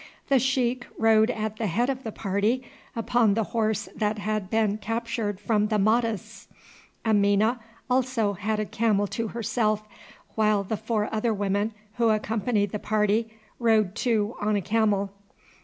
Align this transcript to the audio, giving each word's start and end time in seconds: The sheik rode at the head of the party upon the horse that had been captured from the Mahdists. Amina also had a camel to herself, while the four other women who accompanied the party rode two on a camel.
The 0.29 0.39
sheik 0.39 0.87
rode 0.97 1.29
at 1.29 1.57
the 1.57 1.67
head 1.67 1.87
of 1.87 2.01
the 2.03 2.11
party 2.11 2.63
upon 2.95 3.35
the 3.35 3.43
horse 3.53 3.87
that 3.95 4.17
had 4.17 4.49
been 4.49 4.79
captured 4.79 5.39
from 5.39 5.67
the 5.67 5.77
Mahdists. 5.77 6.47
Amina 7.05 7.59
also 7.87 8.33
had 8.33 8.59
a 8.59 8.65
camel 8.65 9.05
to 9.05 9.27
herself, 9.27 9.87
while 10.33 10.63
the 10.63 10.75
four 10.75 11.07
other 11.13 11.35
women 11.35 11.75
who 11.97 12.09
accompanied 12.09 12.71
the 12.71 12.79
party 12.79 13.31
rode 13.59 13.93
two 13.93 14.35
on 14.41 14.55
a 14.55 14.61
camel. 14.63 15.13